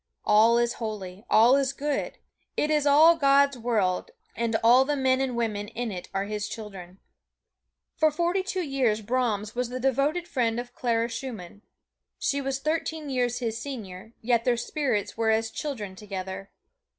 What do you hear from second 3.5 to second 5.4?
world, and all the men and